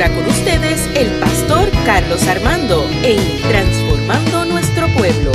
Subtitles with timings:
[0.00, 5.32] ahora con ustedes el pastor Carlos Armando en Transformando Nuestro Pueblo.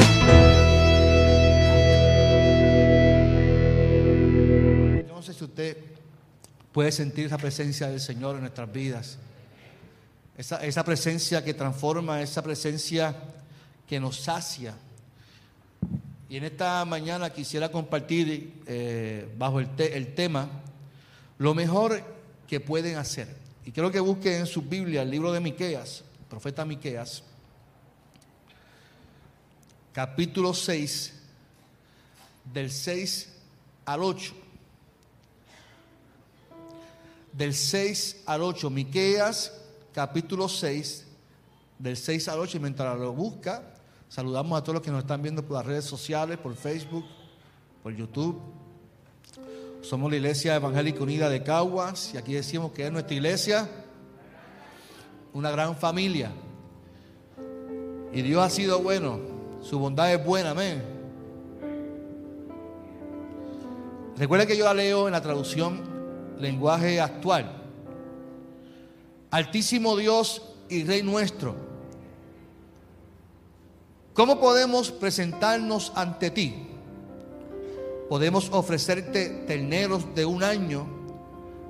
[5.06, 5.76] Yo no sé si usted
[6.72, 9.18] puede sentir esa presencia del Señor en nuestras vidas.
[10.38, 13.14] Esa, presencia que transforma, esa presencia
[13.86, 14.76] que nos sacia.
[16.30, 20.48] Y en esta mañana quisiera compartir eh, bajo el, te- el tema
[21.38, 22.02] lo mejor
[22.48, 23.43] que pueden hacer.
[23.66, 27.24] Y quiero que busquen en su Biblia el libro de Miqueas, profeta Miqueas,
[29.94, 31.14] capítulo 6,
[32.54, 33.34] del 6
[33.86, 34.34] al 8.
[37.32, 39.54] Del 6 al 8, Miqueas,
[39.94, 41.06] capítulo 6,
[41.80, 43.64] del 6 al 8, y mientras lo busca,
[44.10, 47.06] saludamos a todos los que nos están viendo por las redes sociales, por Facebook,
[47.82, 48.42] por YouTube.
[49.84, 53.70] Somos la Iglesia Evangélica Unida de Caguas y aquí decimos que es nuestra iglesia
[55.34, 56.32] una gran familia.
[58.14, 59.20] Y Dios ha sido bueno,
[59.62, 60.82] su bondad es buena, amén.
[64.16, 65.82] Recuerda que yo la leo en la traducción
[66.40, 67.52] lenguaje actual.
[69.32, 71.56] Altísimo Dios y Rey nuestro,
[74.14, 76.73] ¿cómo podemos presentarnos ante ti?
[78.10, 80.86] Podemos ofrecerte terneros de un año,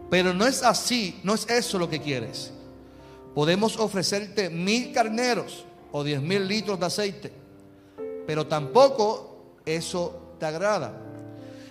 [0.09, 2.51] pero no es así, no es eso lo que quieres.
[3.33, 7.31] Podemos ofrecerte mil carneros o diez mil litros de aceite,
[8.27, 10.99] pero tampoco eso te agrada.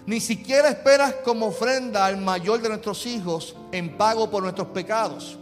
[0.06, 5.38] Ni siquiera esperas como ofrenda al mayor de nuestros hijos en pago por nuestros pecados.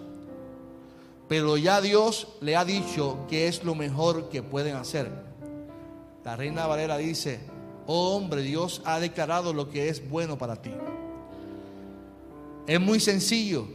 [1.29, 5.11] Pero ya Dios le ha dicho que es lo mejor que pueden hacer.
[6.25, 7.41] La reina Valera dice,
[7.87, 10.73] oh hombre, Dios ha declarado lo que es bueno para ti.
[12.67, 13.67] Es muy sencillo.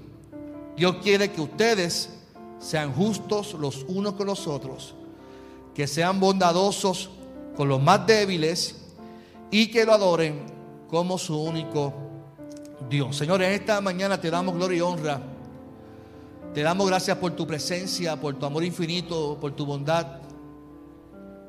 [0.76, 2.10] Dios quiere que ustedes
[2.60, 4.96] sean justos los unos con los otros,
[5.74, 7.10] que sean bondadosos
[7.56, 8.76] con los más débiles
[9.52, 10.42] y que lo adoren
[10.90, 11.94] como su único
[12.90, 13.16] Dios.
[13.16, 15.22] Señor, en esta mañana te damos gloria y honra.
[16.54, 20.20] Te damos gracias por tu presencia, por tu amor infinito, por tu bondad,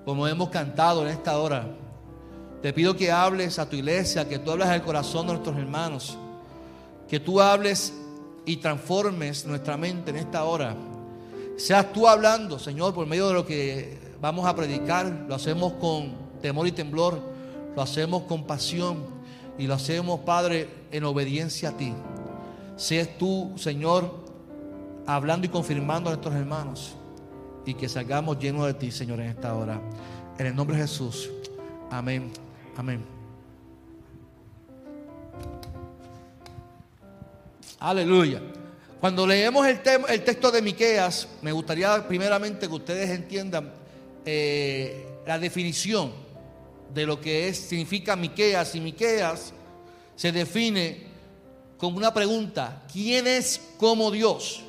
[0.04, 1.85] como hemos cantado en esta hora.
[2.66, 6.18] Te pido que hables a tu iglesia, que tú hables al corazón de nuestros hermanos,
[7.08, 7.94] que tú hables
[8.44, 10.74] y transformes nuestra mente en esta hora.
[11.56, 16.12] Seas tú hablando, Señor, por medio de lo que vamos a predicar, lo hacemos con
[16.42, 17.20] temor y temblor,
[17.76, 18.96] lo hacemos con pasión
[19.56, 21.94] y lo hacemos, Padre, en obediencia a ti.
[22.74, 24.12] Seas tú, Señor,
[25.06, 26.96] hablando y confirmando a nuestros hermanos
[27.64, 29.80] y que salgamos llenos de ti, Señor, en esta hora.
[30.36, 31.30] En el nombre de Jesús.
[31.92, 32.45] Amén.
[32.76, 33.04] Amén.
[37.80, 38.40] Aleluya.
[39.00, 43.72] Cuando leemos el, tem- el texto de Miqueas, me gustaría primeramente que ustedes entiendan
[44.24, 46.12] eh, la definición
[46.92, 48.74] de lo que es, significa Miqueas.
[48.74, 49.52] Y Miqueas
[50.16, 51.06] se define
[51.76, 54.62] como una pregunta: ¿quién es como Dios?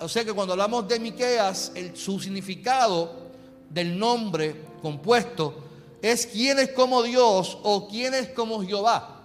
[0.00, 3.30] O sea que cuando hablamos de Miqueas, el- su significado
[3.68, 5.64] del nombre compuesto
[6.02, 9.20] es quién es como Dios o quién es como Jehová.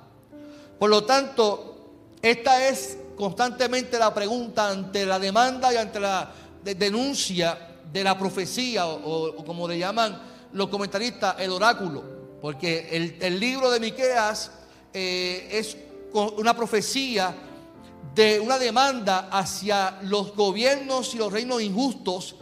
[0.80, 6.32] Por lo tanto, esta es constantemente la pregunta ante la demanda y ante la
[6.64, 7.58] de- denuncia
[7.92, 10.22] de la profecía o, como le llaman
[10.54, 12.04] los comentaristas, el oráculo.
[12.42, 14.52] Porque el, libro de Miqueas
[14.94, 15.76] eh, es
[16.14, 17.34] una profecía
[18.14, 22.36] de una demanda hacia los gobiernos y los reinos injustos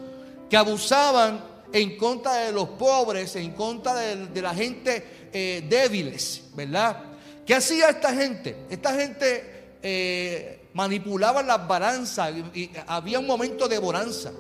[0.50, 7.04] que abusaban en contra de los pobres, en contra de, la gente eh, débiles, ¿verdad?
[7.46, 8.66] ¿Qué hacía esta gente?
[8.70, 14.32] Esta gente eh, manipulaba las balanzas y, había un momento de bonanza.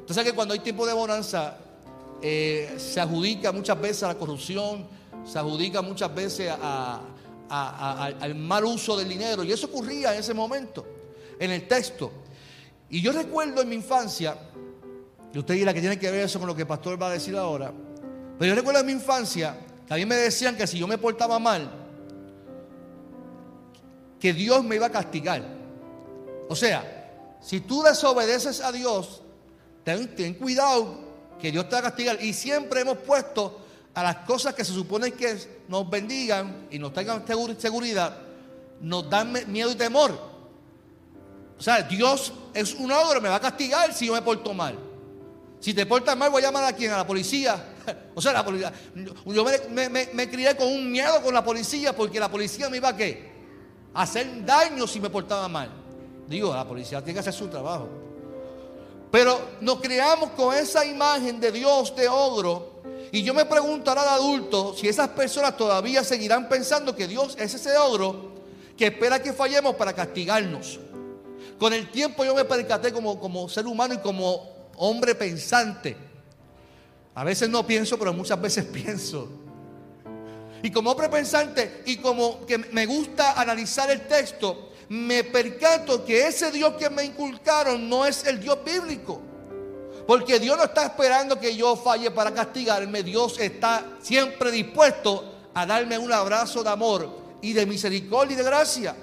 [0.00, 1.58] Usted sabe que cuando hay tiempo de bonanza
[2.22, 4.86] eh, se adjudica muchas veces a la corrupción,
[5.24, 7.00] se adjudica muchas veces a-
[7.50, 9.44] al mal uso del dinero.
[9.44, 10.86] Y eso ocurría en ese momento,
[11.38, 12.10] en el texto.
[12.90, 14.36] Y yo recuerdo en mi infancia,
[15.32, 17.12] y usted dirá que tiene que ver eso con lo que el pastor va a
[17.12, 17.72] decir ahora,
[18.38, 20.98] pero yo recuerdo en mi infancia que a mí me decían que si yo me
[20.98, 21.70] portaba mal,
[24.20, 25.42] que Dios me iba a castigar.
[26.48, 29.22] O sea, si tú desobedeces a Dios,
[29.84, 30.98] ten, cuidado
[31.40, 32.22] que Dios te va a castigar.
[32.22, 33.60] Y siempre hemos puesto
[33.94, 35.38] a las cosas que se supone que
[35.68, 38.18] nos bendigan y nos tengan segur- seguridad,
[38.80, 40.18] nos dan miedo y temor.
[41.58, 44.76] O sea, Dios es un ogro, me va a castigar si yo me porto mal.
[45.60, 47.74] Si te portas mal, voy a llamar a quién, a la policía.
[48.14, 48.70] O sea, la policía.
[49.24, 52.96] Yo me, crié con un miedo con la policía porque la policía me iba a
[52.96, 53.32] qué?
[53.94, 55.70] A hacer daño si me portaba mal.
[56.26, 57.88] Digo, la policía tiene que hacer su trabajo.
[59.10, 62.82] Pero nos creamos con esa imagen de Dios de ogro.
[63.10, 67.54] Y yo me pregunto de adulto si esas personas todavía seguirán pensando que Dios es
[67.54, 68.32] ese ogro
[68.76, 70.78] que espera que fallemos para castigarnos.
[71.58, 75.96] Con el tiempo yo me percaté como, como ser humano y como hombre pensante.
[77.14, 79.28] A veces no pienso, pero muchas veces pienso.
[80.62, 86.26] Y como hombre pensante y como que me gusta analizar el texto, me percato que
[86.26, 89.22] ese Dios que me inculcaron no es el Dios bíblico.
[90.06, 93.02] Porque Dios no está esperando que yo falle para castigarme.
[93.02, 97.10] Dios está siempre dispuesto a darme un abrazo de amor
[97.42, 98.96] y de misericordia y de gracia.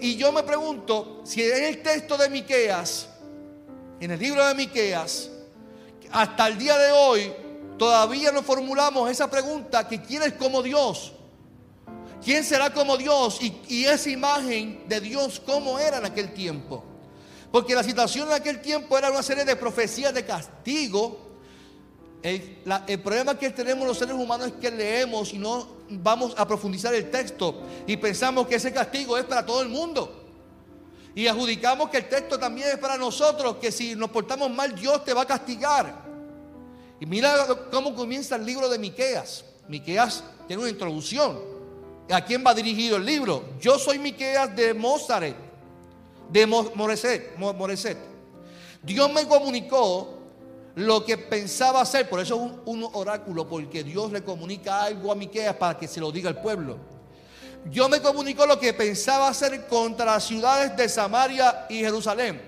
[0.00, 3.08] Y yo me pregunto si en el texto de Miqueas,
[4.02, 5.30] en el libro de Miqueas,
[6.10, 7.32] hasta el día de hoy
[7.78, 11.12] todavía no formulamos esa pregunta que quién es como Dios.
[12.20, 13.38] ¿Quién será como Dios?
[13.40, 16.82] Y, esa imagen de Dios, ¿cómo era en aquel tiempo?
[17.52, 21.18] Porque la situación en aquel tiempo era una serie de profecías de castigo.
[22.24, 22.58] El,
[23.04, 27.08] problema que tenemos los seres humanos es que leemos y no vamos a profundizar el
[27.08, 30.21] texto y pensamos que ese castigo es para todo el mundo.
[31.14, 35.04] Y adjudicamos que el texto también es para nosotros, que si nos portamos mal Dios
[35.04, 36.02] te va a castigar.
[37.00, 39.44] Y mira cómo comienza el libro de Miqueas.
[39.68, 41.38] Miqueas tiene una introducción.
[42.10, 43.44] ¿A quién va dirigido el libro?
[43.60, 45.36] Yo soy Miqueas de Mozaret,
[46.30, 47.98] de Moreset,
[48.82, 50.18] Dios me comunicó
[50.74, 55.14] lo que pensaba hacer, por eso es un, oráculo, porque Dios le comunica algo a
[55.14, 56.78] Miqueas para que se lo diga al pueblo.
[57.64, 62.40] Dios me comunicó lo que pensaba hacer contra las ciudades de Samaria y Jerusalén.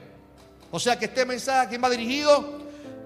[0.71, 2.59] O sea que este mensaje a quién va dirigido?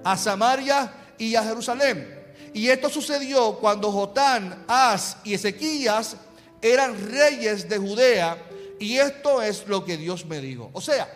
[0.04, 2.16] A Samaria y a Jerusalén.
[2.54, 6.16] Y esto sucedió cuando Jotán, As y Ezequías
[6.62, 8.38] eran reyes de Judea
[8.80, 10.70] y esto es lo que Dios me dijo.
[10.72, 11.08] O sea,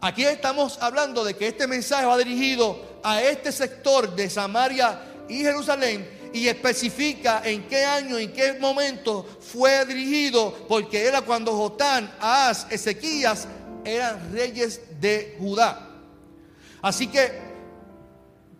[0.00, 5.38] aquí estamos hablando de que este mensaje va dirigido a este sector de Samaria y
[5.38, 12.12] Jerusalén y especifica en qué año, en qué momento fue dirigido, porque era cuando Jotán,
[12.18, 13.46] Ahaz, Ezequías
[13.84, 15.90] eran reyes de Judá.
[16.82, 17.30] Así que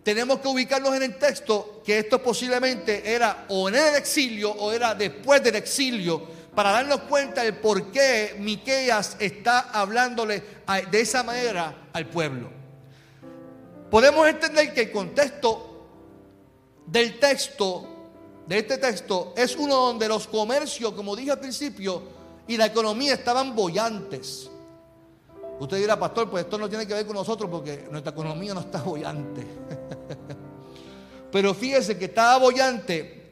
[0.03, 4.71] tenemos que ubicarnos en el texto que esto posiblemente era o en el exilio o
[4.71, 6.25] era después del exilio
[6.55, 10.41] para darnos cuenta del por qué Miqueas está hablándole
[10.89, 12.49] de esa manera al pueblo.
[13.91, 15.74] Podemos entender que el contexto
[16.85, 17.85] del texto,
[18.45, 22.03] de este texto, es uno donde los comercios, como dije al principio,
[22.47, 24.49] y la economía estaban bollantes.
[25.59, 28.59] Usted dirá, pastor, pues esto no tiene que ver con nosotros porque nuestra economía no
[28.59, 29.45] está bollante.
[31.31, 33.31] Pero fíjese que estaba bollante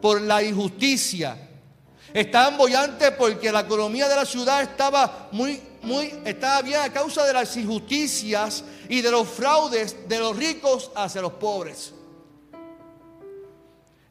[0.00, 1.48] por la injusticia.
[2.12, 7.24] Estaba bollante porque la economía de la ciudad estaba muy, muy, estaba bien a causa
[7.24, 11.94] de las injusticias y de los fraudes de los ricos hacia los pobres.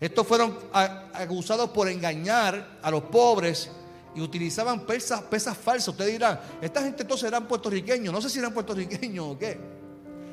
[0.02, 3.70] Estos fueron acusados por engañar a los pobres
[4.16, 5.90] y utilizaban pesas, falsas.
[5.90, 8.12] Ustedes dirán, esta gente entonces eran puertorriqueños.
[8.12, 9.60] No sé si eran puertorriqueños o qué.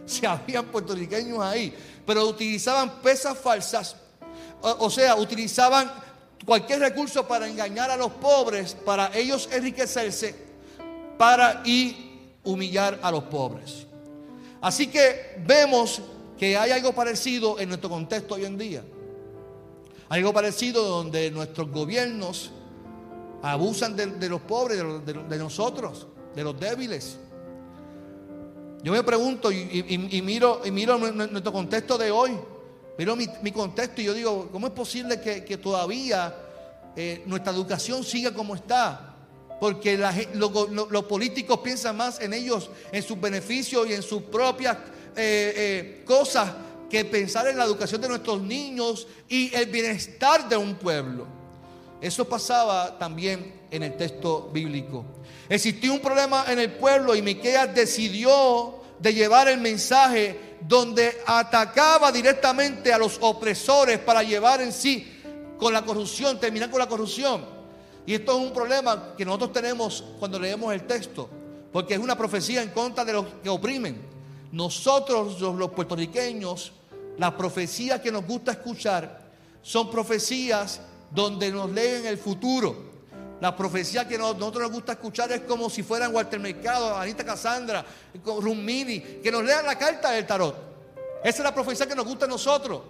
[0.09, 1.77] Si habían puertorriqueños ahí.
[2.07, 3.95] Pero utilizaban pesas falsas.
[4.63, 5.93] O, sea, utilizaban
[6.47, 10.35] cualquier recurso para engañar a los pobres, para ellos enriquecerse,
[11.19, 13.87] para y humillar a los pobres.
[14.63, 16.01] Así que vemos
[16.39, 18.83] que hay algo parecido en nuestro contexto hoy en día.
[20.09, 22.53] Algo parecido donde nuestros gobiernos
[23.43, 27.19] Abusan de, los pobres, de, nosotros, de los débiles.
[28.83, 32.33] Yo me pregunto y, miro, y miro nuestro contexto de hoy,
[32.97, 36.35] miro mi, contexto y yo digo, ¿cómo es posible que, todavía
[36.97, 39.15] eh, nuestra educación siga como está?
[39.61, 39.97] Porque
[40.35, 44.79] los políticos piensan más en ellos, en sus beneficios y en sus propias
[45.15, 46.51] eh, eh, cosas
[46.91, 51.27] que pensar en la educación de nuestros niños y el bienestar de un pueblo.
[52.01, 55.05] Eso pasaba también en el texto bíblico.
[55.49, 62.11] Existió un problema en el pueblo y Miqueas decidió de llevar el mensaje donde atacaba
[62.13, 65.21] directamente a los opresores para llevar en sí
[65.59, 67.45] con la corrupción, terminar con la corrupción.
[68.07, 71.29] Y esto es un problema que nosotros tenemos cuando leemos el texto,
[71.73, 74.01] porque es una profecía en contra de los que oprimen.
[74.51, 76.73] Nosotros, los puertorriqueños,
[77.19, 79.21] las profecías que nos gusta escuchar
[79.63, 82.89] son profecías donde nos leen el futuro.
[83.41, 87.85] La profecía que nosotros nos gusta escuchar es como si fueran Walter Mercado, Anita Cassandra,
[88.25, 90.57] Rumini, que nos lean la carta del tarot.
[91.23, 92.83] Esa es la profecía que nos gusta a nosotros.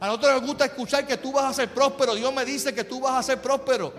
[0.00, 2.14] A nosotros nos gusta escuchar que tú vas a ser próspero.
[2.14, 3.92] Dios me dice que tú vas a ser próspero.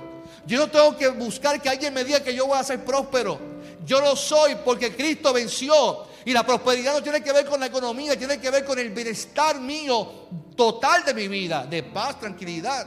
[0.46, 3.40] Yo no tengo que buscar que alguien me diga que yo voy a ser próspero.
[3.86, 6.08] Yo lo soy porque Cristo venció.
[6.30, 8.92] Y la prosperidad no tiene que ver con la economía, tiene que ver con el
[8.92, 12.86] bienestar mío total de mi vida, de paz, tranquilidad.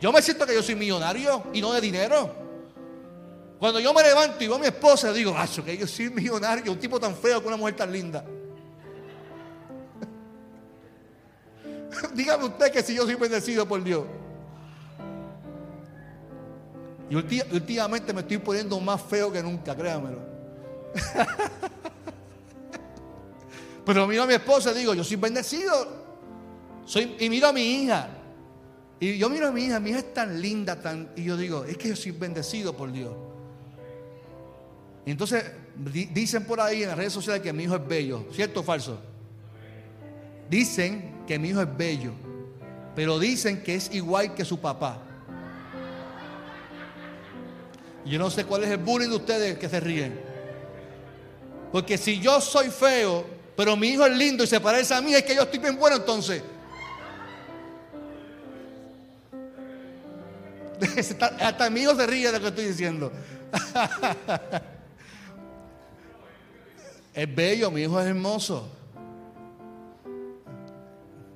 [0.00, 2.32] Yo me siento que yo soy millonario y no de dinero.
[3.58, 6.70] Cuando yo me levanto y veo a mi esposa, digo, macho, que yo soy millonario,
[6.70, 8.24] un tipo tan feo con una mujer tan linda.
[12.14, 14.04] Dígame usted que si yo soy bendecido por Dios.
[17.10, 20.20] Y últimamente me estoy poniendo más feo que nunca, créamelo.
[23.88, 25.72] Pero miro a mi esposa y digo, yo soy bendecido.
[26.84, 28.10] Soy, y miro a mi hija.
[29.00, 31.64] Y yo miro a mi hija, mi hija es tan linda, tan, y yo digo,
[31.64, 33.14] es que yo soy bendecido por Dios.
[35.06, 35.42] Entonces
[36.12, 39.00] dicen por ahí en las redes sociales que mi hijo es bello, ¿cierto o falso?
[40.50, 42.12] Dicen que mi hijo es bello,
[42.94, 45.00] pero dicen que es igual que su papá.
[48.04, 50.20] Yo no sé cuál es el bullying de ustedes que se ríen.
[51.72, 55.12] Porque si yo soy feo, pero mi hijo es lindo y se parece a mí,
[55.12, 56.44] es que yo estoy bien bueno entonces.
[61.40, 63.10] Hasta mi hijo se ríe de lo que estoy diciendo.
[67.12, 68.68] Es bello, mi hijo es hermoso.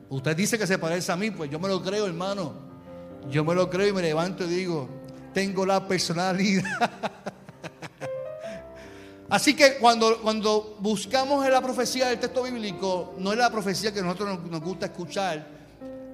[0.09, 2.52] Usted dice que se parece a mí, pues yo me lo creo, hermano.
[3.29, 4.88] Yo me lo creo y me levanto y digo,
[5.35, 6.88] tengo la personalidad.
[9.32, 14.00] Así que cuando, cuando buscamos la profecía del texto bíblico, no es la profecía que
[14.00, 15.48] a nosotros nos, gusta escuchar,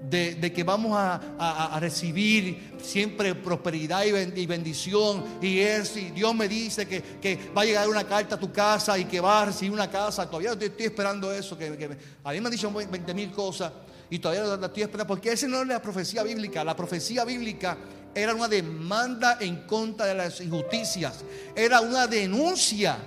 [0.08, 5.24] de, que vamos a, recibir siempre prosperidad y bendición.
[5.42, 8.96] Y es, y Dios me dice que, va a llegar una carta a tu casa
[8.96, 10.30] y que va a recibir una casa.
[10.30, 11.58] Todavía estoy, esperando eso.
[11.58, 13.72] Que, a mí me han dicho 20 mil cosas
[14.10, 15.08] y todavía la estoy esperando.
[15.08, 16.62] Porque esa no es la profecía bíblica.
[16.62, 17.76] La profecía bíblica
[18.18, 21.20] era una demanda en contra de las injusticias,
[21.54, 22.98] era una denuncia,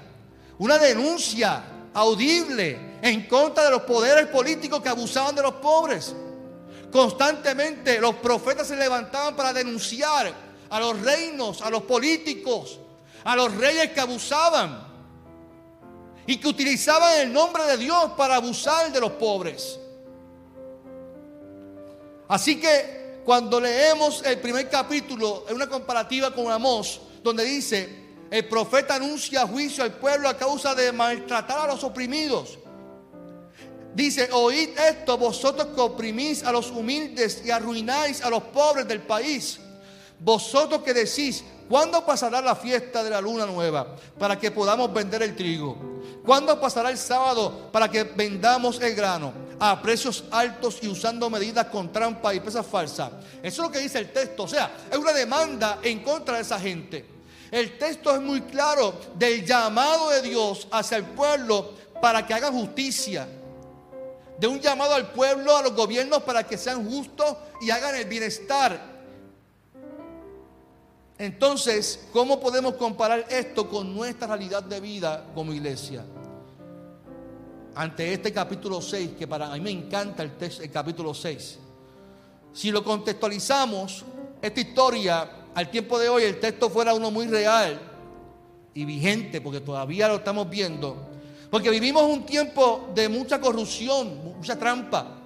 [0.57, 1.63] una denuncia
[1.93, 6.15] audible en contra de los poderes políticos que abusaban de los pobres.
[6.89, 10.33] Constantemente los profetas se levantaban para denunciar
[10.69, 12.79] a los reinos, a los políticos,
[13.25, 14.87] a los reyes que abusaban
[16.25, 19.77] y que utilizaban el nombre de Dios para abusar de los pobres.
[22.29, 28.01] Así que cuando leemos el primer capítulo, en una comparativa con Amós, donde dice,
[28.31, 32.57] el profeta anuncia juicio al pueblo a causa de maltratar a los oprimidos.
[33.93, 39.01] Dice, oíd esto vosotros que oprimís a los humildes y arruináis a los pobres del
[39.01, 39.59] país.
[40.17, 45.23] Vosotros que decís, ¿cuándo pasará la fiesta de la luna nueva para que podamos vender
[45.23, 45.77] el trigo?
[46.25, 49.33] ¿Cuándo pasará el sábado para que vendamos el grano?
[49.63, 53.11] A precios altos y usando medidas con trampa y pesas falsas.
[53.43, 54.43] Eso es lo que dice el texto.
[54.43, 57.05] O sea, es una demanda en contra de esa gente.
[57.51, 62.51] El texto es muy claro del llamado de Dios hacia el pueblo para que haga
[62.51, 63.27] justicia.
[64.39, 68.05] De un llamado al pueblo, a los gobiernos para que sean justos y hagan el
[68.05, 68.81] bienestar.
[71.19, 76.03] Entonces, ¿cómo podemos comparar esto con nuestra realidad de vida como iglesia?
[77.75, 81.59] Ante este capítulo 6, que para mí me encanta el, texto, el capítulo 6.
[82.53, 84.03] Si lo contextualizamos,
[84.41, 87.79] esta historia, al tiempo de hoy, el texto fuera uno muy real
[88.73, 91.09] y vigente, porque todavía lo estamos viendo.
[91.49, 95.17] Porque vivimos un tiempo de mucha corrupción, mucha trampa.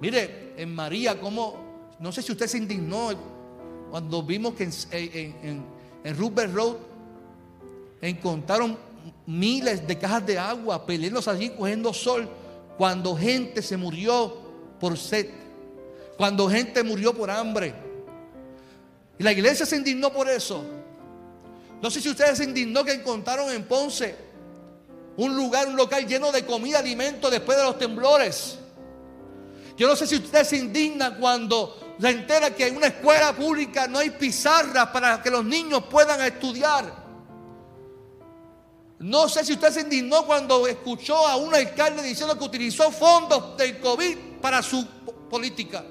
[0.00, 1.56] Mire, en María, como,
[1.98, 3.10] no sé si usted se indignó
[3.90, 5.64] cuando vimos que en, en,
[6.04, 6.76] en Rupert Road
[8.00, 8.89] encontraron
[9.26, 12.28] miles de cajas de agua, peleando allí, cogiendo sol,
[12.76, 14.36] cuando gente se murió
[14.78, 15.28] por sed,
[16.16, 17.74] cuando gente murió por hambre.
[19.18, 20.64] Y la iglesia se indignó por eso.
[21.82, 24.14] No sé si ustedes se indignó que encontraron en Ponce
[25.16, 28.58] un lugar, un local lleno de comida, alimento después de los temblores.
[29.76, 33.86] Yo no sé si usted se indigna cuando se entera que en una escuela pública
[33.86, 36.99] no hay pizarras para que los niños puedan estudiar.
[39.00, 43.56] No sé si usted se indignó cuando escuchó a un alcalde diciendo que utilizó fondos
[43.56, 44.86] del COVID para su
[45.30, 45.82] política.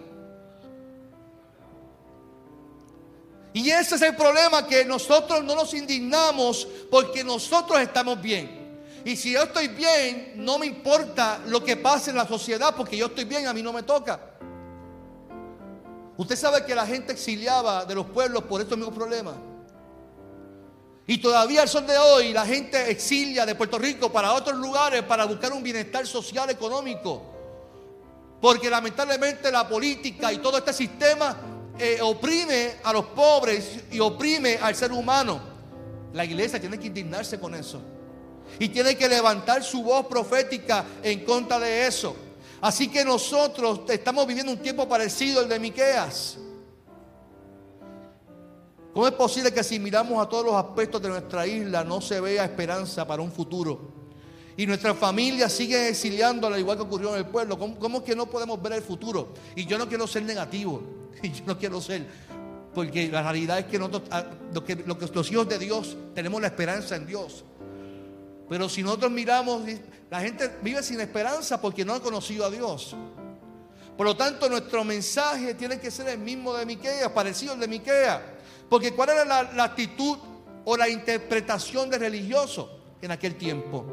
[3.51, 8.79] Y ese es el problema, que nosotros no nos indignamos porque nosotros estamos bien.
[9.03, 12.95] Y si yo estoy bien, no me importa lo que pase en la sociedad porque
[12.95, 14.19] yo estoy bien, a mí no me toca.
[16.15, 19.48] Usted sabe que la gente exiliaba de los pueblos por estos mismos problemas.
[21.09, 25.01] Y todavía al sol de hoy la gente exilia de Puerto Rico para otros lugares
[25.01, 27.23] para buscar un bienestar social, económico.
[28.39, 31.35] Porque lamentablemente la política y todo este sistema
[31.79, 35.41] eh, oprime a los pobres y oprime al ser humano.
[36.13, 37.81] La iglesia tiene que indignarse con eso.
[38.59, 42.15] Y tiene que levantar su voz profética en contra de eso.
[42.61, 46.37] Así que nosotros estamos viviendo un tiempo parecido al de Miqueas.
[48.93, 52.19] ¿Cómo es posible que si miramos a todos los aspectos de nuestra isla no se
[52.19, 53.99] vea esperanza para un futuro?
[54.57, 57.57] Y nuestra familia sigue exiliando al igual que ocurrió en el pueblo.
[57.57, 59.33] ¿Cómo, es que no podemos ver el futuro?
[59.55, 60.83] Y yo no quiero ser negativo.
[61.23, 62.07] Y yo no quiero ser.
[62.73, 66.47] Porque la realidad es que, nosotros, ah, lo que, los hijos de Dios tenemos la
[66.47, 67.43] esperanza en Dios.
[68.49, 69.63] Pero si nosotros miramos,
[70.09, 72.95] la gente vive sin esperanza porque no ha conocido a Dios.
[73.95, 77.67] Por lo tanto, nuestro mensaje tiene que ser el mismo de Miquea, parecido al de
[77.67, 78.38] Miquea.
[78.69, 80.17] Porque ¿cuál era la, actitud
[80.65, 83.85] o la interpretación de religioso en aquel tiempo?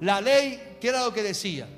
[0.00, 1.68] La ley, ¿qué era lo que decía?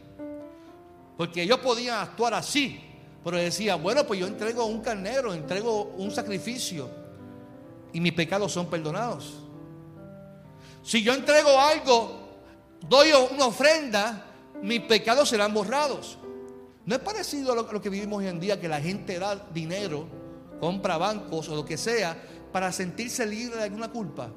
[1.17, 2.81] Porque ellos podían actuar así,
[3.25, 6.89] pero decía, bueno, pues yo entrego un carnero, entrego un sacrificio
[7.93, 9.35] y mis pecados son perdonados.
[10.83, 12.29] Si yo entrego algo,
[12.89, 14.25] doy una ofrenda,
[14.63, 16.19] mis pecados serán borrados.
[16.87, 20.07] No es parecido a lo, que vivimos hoy en día, que la gente da dinero,
[20.61, 22.17] compra bancos o lo que sea,
[22.53, 24.31] para sentirse libre de alguna culpa.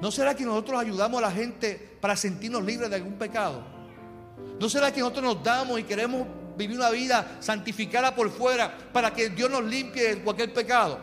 [0.00, 3.62] ¿No será que nosotros ayudamos a la gente para sentirnos libres de algún pecado?
[4.58, 9.12] ¿No será que nosotros nos damos y queremos vivir una vida santificada por fuera para
[9.12, 10.98] que Dios nos limpie de cualquier pecado?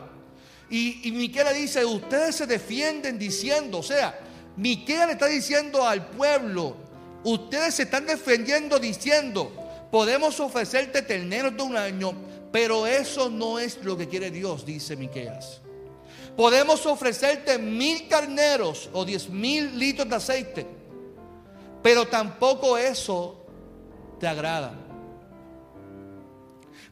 [0.69, 4.19] Y, y Miquel dice, ustedes se defienden diciendo, o sea,
[4.57, 6.75] Miquel está diciendo al pueblo,
[7.23, 9.51] ustedes se están defendiendo diciendo,
[9.91, 12.13] podemos ofrecerte terneros de un año,
[12.51, 15.61] pero eso no es lo que quiere Dios, dice Miqueas.
[16.35, 20.67] Podemos ofrecerte mil carneros o diez mil litros de aceite,
[21.81, 23.43] pero tampoco eso
[24.19, 24.73] te agrada.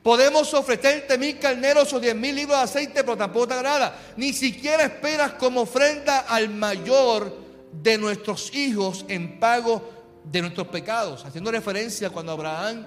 [0.01, 3.95] Podemos ofrecerte mil carneros o diez mil libros de aceite, pero tampoco te agrada.
[4.17, 7.35] Ni siquiera esperas como ofrenda al mayor
[7.71, 9.81] de nuestros hijos en pago
[10.23, 11.25] de nuestros pecados.
[11.25, 12.85] Haciendo referencia cuando Abraham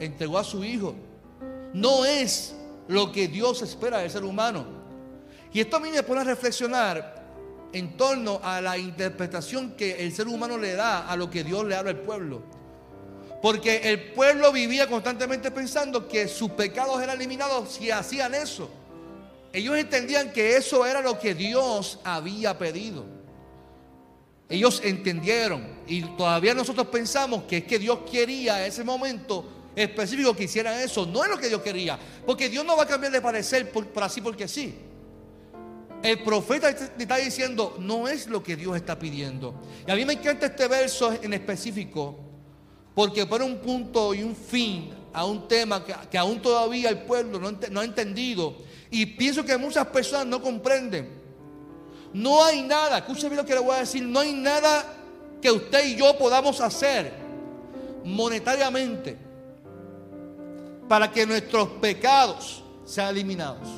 [0.00, 0.94] entregó a su hijo.
[1.72, 2.54] No es
[2.88, 4.66] lo que Dios espera del ser humano.
[5.52, 7.18] Y esto a mí me pone a reflexionar
[7.72, 11.64] en torno a la interpretación que el ser humano le da a lo que Dios
[11.66, 12.42] le habla al pueblo.
[13.42, 18.68] Porque el pueblo vivía constantemente pensando que sus pecados eran eliminados si hacían eso.
[19.52, 23.04] Ellos entendían que eso era lo que Dios había pedido.
[24.48, 30.44] Ellos entendieron y todavía nosotros pensamos que es que Dios quería ese momento específico que
[30.44, 31.06] hicieran eso.
[31.06, 33.86] No es lo que Dios quería, porque Dios no va a cambiar de parecer por,
[33.86, 34.74] por así porque sí.
[36.02, 39.54] El profeta está diciendo, no es lo que Dios está pidiendo.
[39.86, 42.18] Y a mí me encanta este verso en específico
[42.94, 47.40] porque pone un punto y un fin a un tema que, aún todavía el pueblo
[47.40, 48.56] no, no ha entendido.
[48.90, 51.18] Y pienso que muchas personas no comprenden.
[52.12, 54.84] No hay nada, escúcheme lo que le voy a decir, no hay nada
[55.42, 57.12] que usted y yo podamos hacer
[58.04, 59.27] monetariamente
[60.88, 63.68] para que nuestros pecados sean eliminados.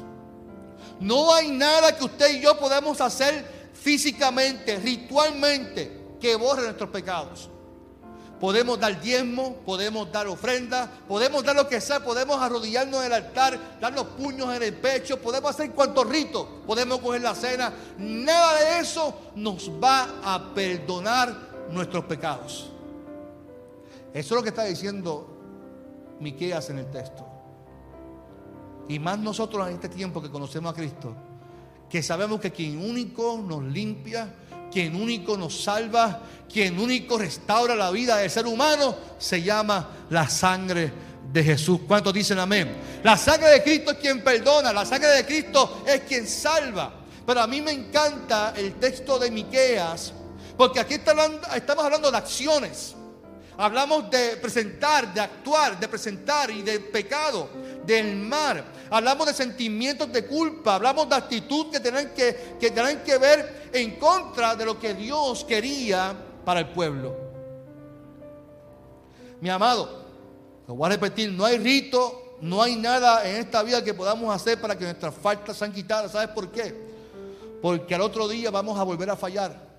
[1.00, 3.44] No hay nada que usted y yo podamos hacer
[3.74, 7.48] físicamente, ritualmente, que borre nuestros pecados.
[8.38, 13.12] Podemos dar diezmo, podemos dar ofrenda, podemos dar lo que sea, podemos arrodillarnos en el
[13.12, 17.72] altar, dar los puños en el pecho, podemos hacer cuantos ritos, podemos coger la cena.
[17.98, 21.34] Nada de eso nos va a perdonar
[21.70, 22.70] nuestros pecados.
[24.14, 25.39] Eso es lo que está diciendo
[26.20, 27.26] Miqueas en el texto.
[28.88, 31.14] Y más nosotros en este tiempo que conocemos a Cristo,
[31.88, 34.34] que sabemos que quien único nos limpia,
[34.70, 36.20] quien único nos salva,
[36.52, 40.92] quien único restaura la vida del ser humano, se llama la sangre
[41.32, 41.80] de Jesús.
[41.86, 42.76] ¿Cuántos dicen amén?
[43.02, 46.94] La sangre de Cristo es quien perdona, la sangre de Cristo es quien salva.
[47.26, 50.12] Pero a mí me encanta el texto de Miqueas,
[50.56, 52.96] porque aquí estamos hablando de acciones.
[53.60, 57.50] Hablamos de presentar, de actuar, de presentar y de pecado,
[57.84, 58.64] del mar.
[58.88, 63.96] Hablamos de sentimientos de culpa, hablamos de actitud que tienen que, que, que ver en
[63.96, 67.14] contra de lo que Dios quería para el pueblo.
[69.42, 70.06] Mi amado,
[70.66, 74.34] lo voy a repetir, no hay rito, no hay nada en esta vida que podamos
[74.34, 76.12] hacer para que nuestras faltas sean quitadas.
[76.12, 76.74] ¿Sabes por qué?
[77.60, 79.69] Porque al otro día vamos a volver a fallar.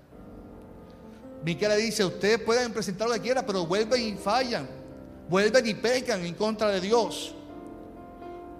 [1.43, 4.67] Miquel dice, ustedes pueden presentar lo que quieran, pero vuelven y fallan.
[5.29, 7.33] Vuelven y pecan en contra de Dios.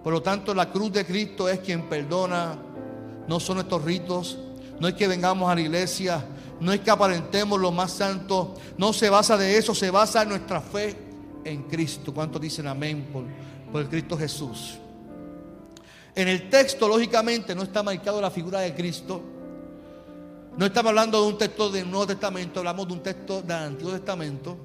[0.04, 2.58] Por lo tanto, la cruz de Cristo es quien perdona.
[3.28, 4.38] No son estos ritos.
[4.80, 6.26] No es que vengamos a la iglesia.
[6.60, 8.56] No es que aparentemos lo más santo.
[8.78, 9.76] No se basa de eso.
[9.76, 10.96] Se basa en nuestra fe
[11.44, 12.14] en Cristo.
[12.14, 13.26] ¿Cuántos dicen amén por,
[13.72, 14.80] por el Cristo Jesús?
[16.16, 19.22] En el texto, lógicamente, no está marcado la figura de Cristo.
[20.58, 23.94] No estamos hablando de un texto del Nuevo Testamento, hablamos de un texto del Antiguo
[23.94, 24.58] Testamento.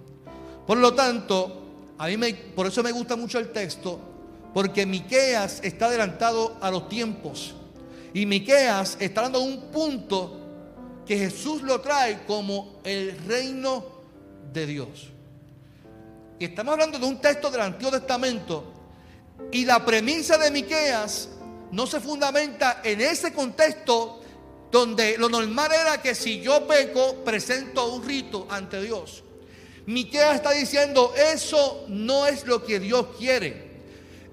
[0.67, 1.63] Por lo tanto,
[1.97, 4.01] a mí me, por eso me gusta mucho el texto,
[4.53, 7.55] porque Miqueas está adelantado a los tiempos.
[8.13, 10.41] Y Miqueas está dando un punto
[11.07, 13.85] que Jesús lo trae como el reino
[14.53, 15.11] de Dios.
[16.41, 18.73] Y estamos hablando de un texto del Antiguo Testamento
[19.53, 21.29] y la premisa de Miqueas
[21.71, 24.23] no se fundamenta en ese contexto
[24.71, 29.23] donde lo normal era que si yo peco, presento un rito ante Dios.
[29.87, 33.67] Miqueas está diciendo, eso no es lo que Dios quiere.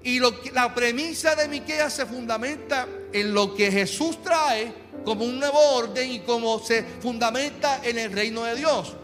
[0.02, 4.72] Y lo la premisa de Miqueas se fundamenta en lo que Jesús trae
[5.04, 8.94] como un nuevo orden y como se fundamenta en el reino de Dios.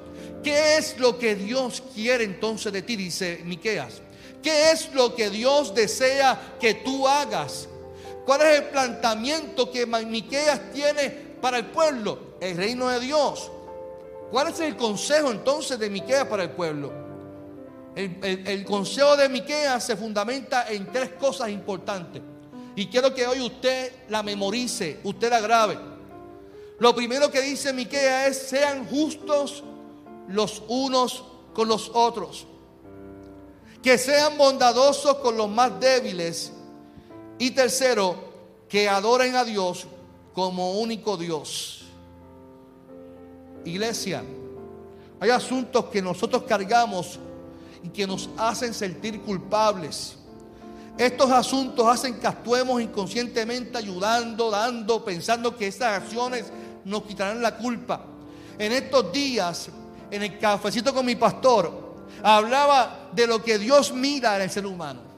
[0.43, 2.97] ¿Qué es lo que Dios quiere entonces de ti?
[2.97, 4.03] Dice Miqueas.
[4.43, 7.69] ¿Qué es lo que Dios desea que tú hagas?
[8.25, 12.37] ¿Cuál es el planteamiento que Miqueas tiene para el pueblo?
[12.41, 13.51] El reino de Dios.
[14.31, 16.93] ¿Cuál es el consejo entonces de Miqueas para el pueblo?
[17.97, 22.23] El, consejo de Miqueas se fundamenta en tres cosas importantes.
[22.77, 25.77] Y quiero que hoy usted la memorice, usted la grabe.
[26.79, 29.65] Lo primero que dice Miqueas es: sean justos
[30.29, 32.47] los unos con los otros
[33.83, 36.53] que sean bondadosos con los más débiles.
[37.41, 38.15] Y tercero,
[38.69, 39.87] que adoren a Dios
[40.35, 41.87] como único Dios.
[43.65, 44.23] Iglesia,
[45.19, 47.19] hay asuntos que nosotros cargamos
[47.83, 50.17] y que nos hacen sentir culpables.
[50.99, 56.53] Estos asuntos hacen que actuemos inconscientemente ayudando, dando, pensando que esas acciones
[56.85, 58.05] nos quitarán la culpa.
[58.59, 59.71] En estos días,
[60.11, 61.73] en el cafecito con mi pastor,
[62.23, 65.10] hablaba de lo que Dios mira en el ser humano.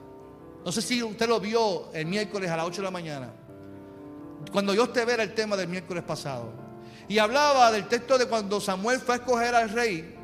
[0.65, 3.33] No sé si usted lo vio el miércoles a las 8 de la mañana.
[4.51, 6.53] Cuando Dios te verá el tema del miércoles pasado.
[7.09, 10.17] Y hablaba del texto de cuando Samuel fue a escoger al rey.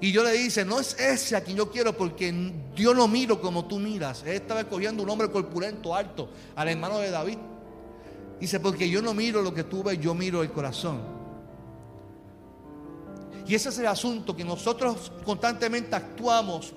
[0.00, 2.32] Y yo le dice, no es ese a quien yo quiero porque
[2.74, 4.22] Dios no miro como tú miras.
[4.24, 7.38] Él estaba escogiendo un hombre corpulento, alto, al hermano de David.
[8.40, 11.00] Dice, porque yo no miro lo que tú ves, yo miro el corazón.
[13.46, 16.74] Y ese es el asunto que nosotros constantemente actuamos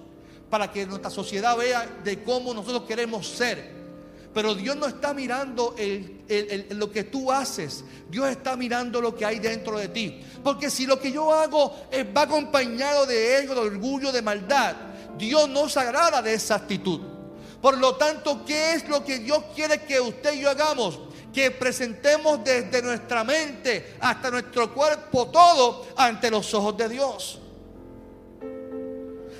[0.50, 3.76] para que nuestra sociedad vea de cómo nosotros queremos ser.
[4.34, 5.76] Pero Dios no está mirando
[6.70, 7.84] lo que tú haces.
[8.10, 10.22] Dios está mirando lo que hay dentro de ti.
[10.44, 11.76] Porque si lo que yo hago
[12.16, 14.76] va acompañado de ego, de orgullo, de maldad,
[15.18, 17.02] Dios no se agrada de esa actitud.
[17.62, 21.00] Por lo tanto, ¿qué es lo que Dios quiere que usted y yo hagamos?
[21.34, 27.40] que presentemos desde nuestra mente hasta nuestro cuerpo todo ante los ojos de Dios.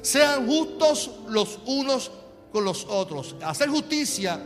[0.08, 2.12] Sean justos los unos
[2.54, 3.36] con los otros.
[3.42, 4.40] Hacer justicia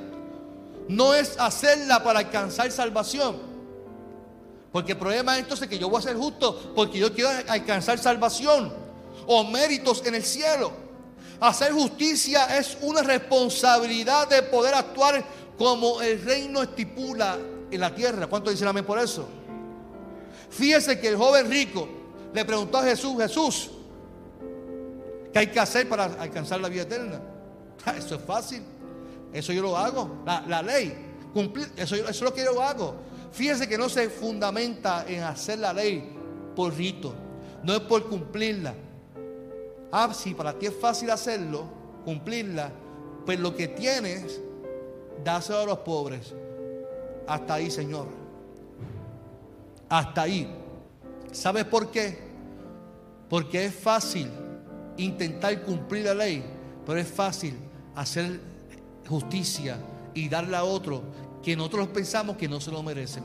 [0.87, 3.37] no es hacerla para alcanzar salvación.
[4.71, 7.99] Porque el problema es entonces que yo voy a ser justo porque yo quiero alcanzar
[7.99, 8.73] salvación
[9.27, 10.71] o méritos en el cielo.
[11.39, 15.23] Hacer justicia es una responsabilidad de poder actuar
[15.59, 17.37] como el reino estipula
[17.69, 18.25] en la tierra.
[18.25, 19.27] ¿Cuánto dicen amén por eso?
[20.49, 21.87] Fíjese que el joven rico
[22.33, 23.69] le preguntó a Jesús, Jesús,
[25.31, 27.21] ¿qué hay que hacer para alcanzar la vida eterna?
[27.97, 28.63] Eso es fácil.
[29.33, 30.23] Eso yo lo hago.
[30.25, 31.09] La, ley.
[31.33, 32.95] Cumplir, eso, eso es lo que yo hago.
[33.31, 36.13] Fíjese que no se fundamenta en hacer la ley
[36.53, 37.13] por rito.
[37.63, 38.73] No es por cumplirla.
[39.89, 41.63] Ah, si para ti es fácil hacerlo,
[42.03, 42.71] cumplirla,
[43.25, 44.41] pues lo que tienes
[45.23, 46.33] dáselo a los pobres.
[47.27, 48.07] Hasta ahí, Señor.
[49.87, 50.53] Hasta ahí.
[51.31, 52.17] ¿Sabes por qué?
[53.29, 54.29] Porque es fácil
[55.03, 56.43] intentar cumplir la ley,
[56.85, 57.55] pero es fácil
[57.95, 58.39] hacer
[59.07, 59.77] justicia
[60.13, 61.03] y darle a otro
[61.43, 63.23] que nosotros pensamos que no se lo merecen.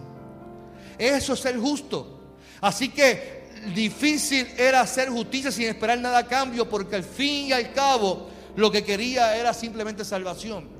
[0.98, 2.20] Eso es ser justo.
[2.60, 7.52] Así que difícil era hacer justicia sin esperar nada a cambio, porque al fin y
[7.52, 10.76] al cabo lo que quería era simplemente salvación.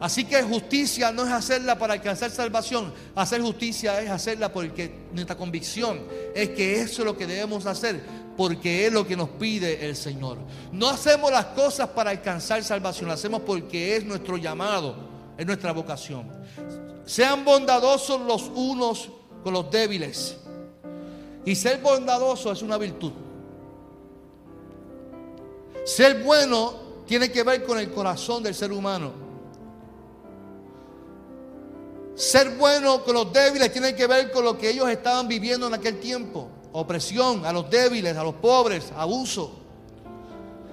[0.00, 2.92] Así que justicia no es hacerla para alcanzar salvación.
[3.16, 6.00] Hacer justicia es hacerla porque nuestra convicción
[6.34, 8.00] es que eso es lo que debemos hacer
[8.38, 10.38] porque es lo que nos pide el Señor.
[10.70, 14.94] No hacemos las cosas para alcanzar salvación, lo hacemos porque es nuestro llamado,
[15.36, 16.30] es nuestra vocación.
[17.04, 19.10] Sean bondadosos los unos
[19.42, 20.36] con los débiles.
[21.44, 23.10] Y ser bondadoso es una virtud.
[25.84, 26.74] Ser bueno
[27.08, 29.10] tiene que ver con el corazón del ser humano.
[32.14, 35.74] Ser bueno con los débiles tiene que ver con lo que ellos estaban viviendo en
[35.74, 36.52] aquel tiempo.
[36.72, 39.58] Opresión a los débiles, a los pobres, abuso.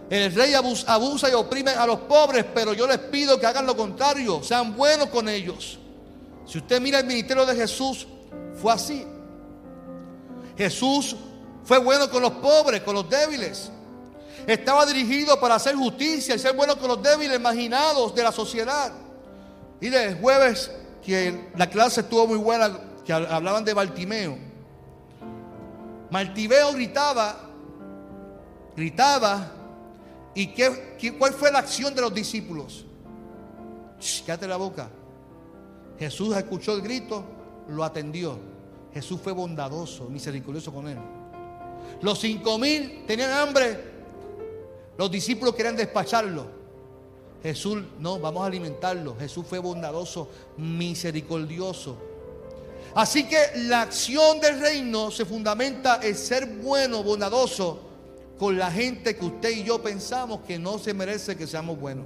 [0.09, 3.75] El rey abusa y oprime a los pobres, pero yo les pido que hagan lo
[3.75, 5.79] contrario, sean buenos con ellos.
[6.45, 8.07] Si usted mira el ministerio de Jesús,
[8.61, 9.05] fue así.
[10.57, 11.15] Jesús
[11.63, 13.71] fue bueno con los pobres, con los débiles.
[14.45, 18.93] Estaba dirigido para hacer justicia y ser bueno con los débiles, marginados de la sociedad.
[19.81, 20.69] Y de jueves,
[21.03, 24.37] que la clase estuvo muy buena, que hablaban de Bartimeo.
[26.11, 27.35] Bartimeo gritaba,
[28.75, 29.51] gritaba,
[30.33, 32.85] ¿y qué, cuál fue la acción de los discípulos?
[34.25, 34.89] Quédate la boca.
[35.97, 37.23] Jesús escuchó el grito,
[37.69, 38.37] lo atendió.
[38.93, 40.97] Jesús fue bondadoso, misericordioso con él.
[42.01, 43.79] Los cinco mil tenían hambre,
[44.97, 46.45] los discípulos querían despacharlo.
[47.43, 49.15] Jesús, no, vamos a alimentarlo.
[49.17, 51.97] Jesús fue bondadoso, misericordioso.
[52.95, 57.81] Así que la acción del reino se fundamenta en ser bueno, bondadoso
[58.39, 62.05] con la gente que usted y yo pensamos que no se merece que seamos buenos.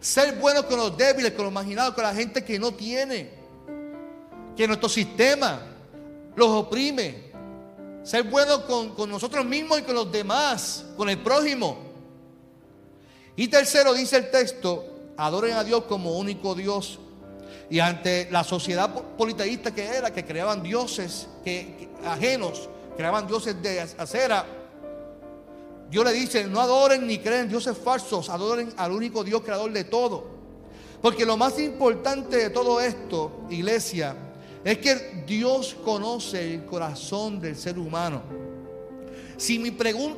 [0.00, 3.30] Ser bueno con los débiles, con los marginados, con la gente que no tiene.
[4.56, 5.62] Que nuestro sistema
[6.34, 7.30] los oprime.
[8.02, 11.78] Ser bueno con, nosotros mismos y con los demás, con el prójimo.
[13.36, 14.84] Y tercero, dice el texto,
[15.16, 16.98] adoren a Dios como único Dios.
[17.70, 23.80] Y ante la sociedad politeísta que era, que creaban dioses que, ajenos, creaban dioses de
[23.80, 24.44] acera.
[25.90, 29.84] Dios le dice, no adoren ni creen dioses falsos, adoren al único Dios creador de
[29.84, 30.34] todo.
[31.00, 34.16] Porque lo más importante de todo esto, iglesia,
[34.64, 38.22] es que Dios conoce el corazón del ser humano.
[39.36, 39.74] Si me,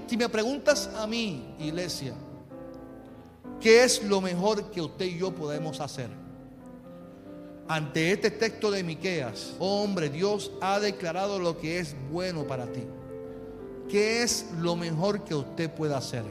[0.07, 2.15] si me preguntas a mí, iglesia,
[3.61, 6.26] ¿qué es lo mejor que usted y yo podemos hacer?
[7.69, 12.85] Ante este texto de Miqueas, hombre, Dios ha declarado lo que es bueno para ti.
[13.89, 16.25] ¿Qué es lo mejor que usted puede hacer?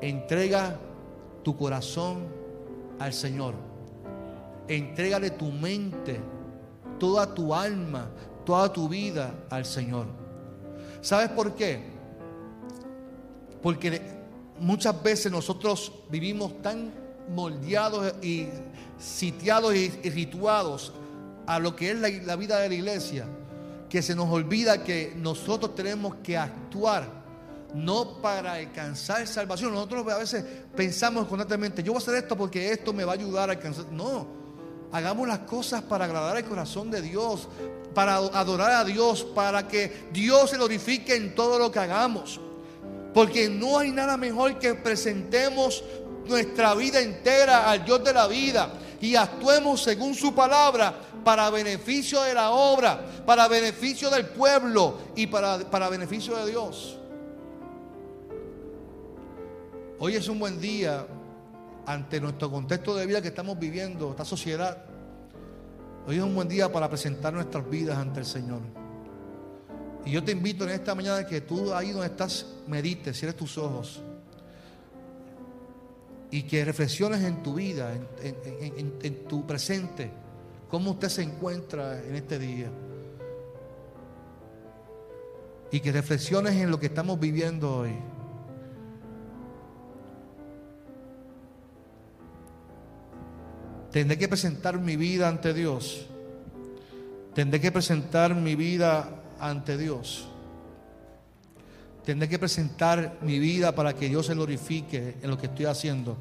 [0.00, 0.78] Entrega
[1.42, 2.26] tu corazón
[2.98, 3.54] al Señor
[4.70, 6.20] Entrégale tu mente,
[7.00, 8.08] toda tu alma,
[8.46, 10.06] toda tu vida al Señor.
[11.00, 11.82] ¿Sabes por qué?
[13.60, 14.00] Porque
[14.60, 16.92] muchas veces nosotros vivimos tan
[17.30, 18.48] moldeados y
[18.98, 20.92] sitiados y, rituados
[21.46, 23.26] a lo que es la, la vida de la iglesia,
[23.88, 27.20] que se nos olvida que nosotros tenemos que actuar
[27.74, 29.72] no para alcanzar salvación.
[29.72, 30.44] Nosotros a veces
[30.76, 33.86] pensamos constantemente, yo voy a hacer esto porque esto me va a ayudar a alcanzar.
[33.90, 34.40] No,
[34.92, 37.48] Hagamos las cosas para agradar el corazón de Dios,
[37.94, 42.40] para adorar a Dios, para que Dios se glorifique en todo lo que hagamos.
[43.14, 45.84] Porque no hay nada mejor que presentemos
[46.30, 52.22] nuestra vida entera al Dios de la vida y actuemos según su palabra para beneficio
[52.22, 56.96] de la obra, para beneficio del pueblo y para, para beneficio de Dios.
[59.98, 61.06] Hoy es un buen día
[61.84, 64.78] ante nuestro contexto de vida que estamos viviendo, esta sociedad,
[66.06, 68.60] hoy es un buen día para presentar nuestras vidas ante el Señor.
[70.06, 73.58] Y yo te invito en esta mañana que tú ahí donde estás, medites, cierres tus
[73.58, 74.00] ojos
[76.30, 80.10] y que reflexiones en tu vida, en, tu presente,
[80.68, 82.70] cómo usted se encuentra en este día.
[85.72, 87.94] Y que reflexiones en lo que estamos viviendo hoy.
[93.90, 96.06] Tendré que presentar mi vida ante Dios.
[97.34, 100.29] Tendré que presentar mi vida ante Dios.
[102.04, 106.16] Tendré que presentar mi vida para que Dios se glorifique en lo que estoy haciendo.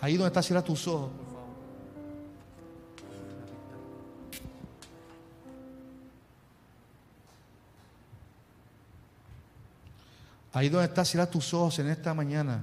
[0.00, 1.10] Ahí donde estás, cierra tus ojos.
[10.52, 12.62] Ahí donde estás, cierra tus ojos en esta mañana.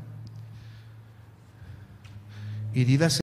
[2.73, 2.83] Y